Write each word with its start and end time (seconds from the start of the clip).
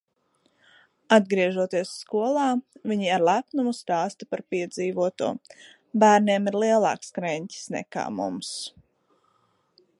Atgriežoties 1.17 1.91
skolā, 2.03 2.45
viņi 2.93 3.11
ar 3.17 3.25
lepnumu 3.27 3.75
stāsta 3.81 4.29
par 4.31 4.43
piedzīvoto. 4.55 5.31
Bērniem 6.05 6.53
ir 6.53 6.59
lielāks 6.65 7.17
kreņķis 7.19 7.71
nekā 7.77 8.11
mums. 8.21 8.55